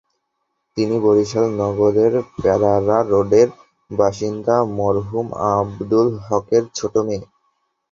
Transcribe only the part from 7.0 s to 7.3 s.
মেয়ে।